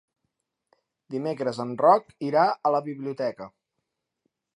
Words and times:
Dimecres 1.15 1.59
en 1.65 1.75
Roc 1.81 2.09
irà 2.29 2.45
a 2.69 2.71
la 2.77 2.81
biblioteca. 2.87 3.49